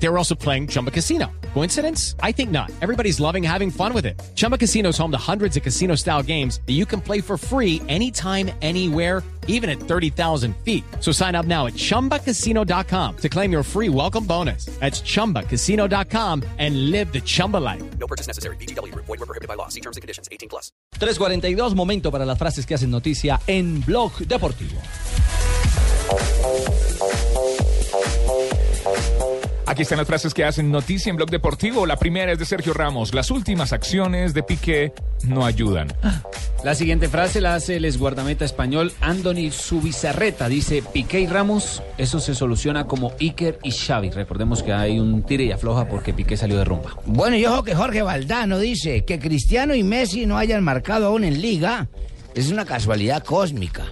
[0.00, 1.30] They were also playing Chumba Casino.
[1.54, 2.14] Coincidence?
[2.22, 2.70] I think not.
[2.80, 4.20] Everybody's loving having fun with it.
[4.34, 7.36] Chumba Casino is home to hundreds of casino style games that you can play for
[7.36, 10.84] free anytime, anywhere, even at 30,000 feet.
[11.00, 14.66] So sign up now at chumbacasino.com to claim your free welcome bonus.
[14.78, 17.82] That's chumbacasino.com and live the Chumba life.
[17.98, 18.56] No purchase necessary.
[18.56, 18.94] BGW.
[18.94, 19.68] Void were prohibited by law.
[19.68, 20.28] See terms and conditions.
[20.30, 20.70] 18 plus.
[20.92, 24.80] 342, momento para las frases que hacen noticia en Blog Deportivo.
[29.68, 31.84] Aquí están las frases que hacen noticia en Blog Deportivo.
[31.84, 33.12] La primera es de Sergio Ramos.
[33.12, 35.88] Las últimas acciones de Piqué no ayudan.
[36.64, 40.48] La siguiente frase la hace el esguardameta español Andoni Subizarreta.
[40.48, 44.08] Dice, Piqué y Ramos, eso se soluciona como Iker y Xavi.
[44.08, 46.96] Recordemos que hay un tire y afloja porque Piqué salió de rumba.
[47.04, 51.24] Bueno, y ojo que Jorge Valdano dice que Cristiano y Messi no hayan marcado aún
[51.24, 51.88] en liga.
[52.34, 53.84] Es una casualidad cósmica.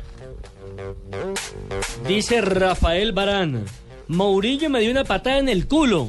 [2.08, 3.66] Dice Rafael Barán.
[4.08, 6.08] Mourinho me dio una patada en el culo.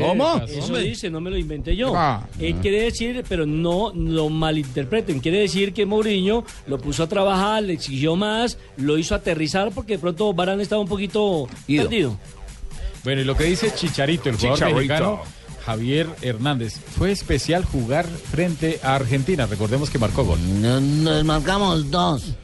[0.00, 0.42] ¿Cómo?
[0.46, 1.92] Eso dice, no me lo inventé yo.
[1.96, 2.26] Ah.
[2.38, 7.62] Él quiere decir, pero no lo malinterpreten, quiere decir que Mourinho lo puso a trabajar,
[7.62, 11.84] le exigió más, lo hizo aterrizar porque de pronto Barán estaba un poquito Ido.
[11.84, 12.18] perdido.
[13.04, 14.76] Bueno, y lo que dice Chicharito, el jugador Chicharito.
[14.76, 15.20] mexicano,
[15.64, 19.46] Javier Hernández, fue especial jugar frente a Argentina.
[19.46, 20.38] Recordemos que marcó gol.
[20.60, 22.34] Nos marcamos dos.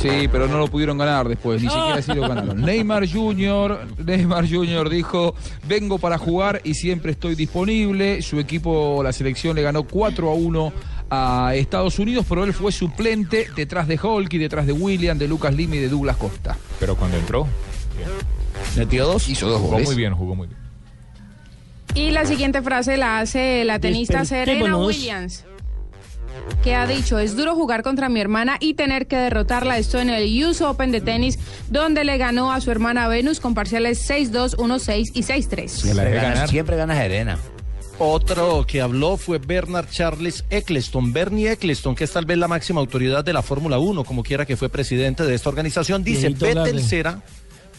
[0.00, 2.60] Sí, pero no lo pudieron ganar después, ni siquiera así lo ganaron.
[2.64, 4.88] Neymar Jr., Neymar Jr.
[4.88, 5.34] dijo,
[5.68, 8.22] vengo para jugar y siempre estoy disponible.
[8.22, 10.72] Su equipo, la selección, le ganó 4 a 1
[11.10, 15.28] a Estados Unidos, pero él fue suplente detrás de Hulk y detrás de William, de
[15.28, 16.56] Lucas Lima y de Douglas Costa.
[16.78, 17.46] Pero cuando entró,
[18.76, 19.88] Metió dos, hizo dos jugó goles.
[19.88, 20.60] muy bien, jugó muy bien.
[21.94, 24.76] Y la siguiente frase la hace la tenista Serena.
[24.76, 25.44] Williams,
[26.62, 29.78] que ha dicho, es duro jugar contra mi hermana y tener que derrotarla.
[29.78, 31.38] Esto en el US Open de tenis,
[31.70, 35.68] donde le ganó a su hermana Venus con parciales 6-2, 1-6 y 6-3.
[35.68, 37.38] Se la dejé Gana- siempre gana Serena.
[38.02, 41.12] Otro que habló fue Bernard Charles Eccleston.
[41.12, 44.46] Bernie Eccleston, que es tal vez la máxima autoridad de la Fórmula 1, como quiera
[44.46, 47.22] que fue presidente de esta organización, dice, Vettel será,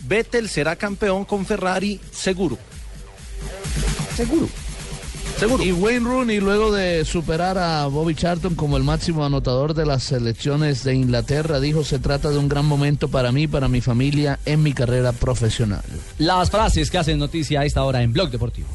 [0.01, 2.57] Vettel será campeón con Ferrari seguro.
[4.15, 4.47] Seguro.
[5.41, 5.63] Seguro.
[5.63, 10.03] Y Wayne Rooney, luego de superar a Bobby Charlton como el máximo anotador de las
[10.03, 14.37] selecciones de Inglaterra, dijo, se trata de un gran momento para mí, para mi familia,
[14.45, 15.81] en mi carrera profesional.
[16.19, 18.67] Las frases que hacen noticia a esta hora en Blog Deportivo.